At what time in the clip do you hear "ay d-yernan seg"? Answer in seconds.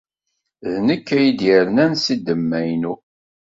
1.17-2.19